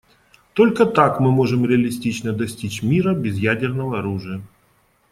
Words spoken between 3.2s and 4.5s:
ядерного оружия.